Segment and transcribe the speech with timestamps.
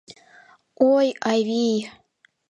[0.93, 1.79] —Ой, авий!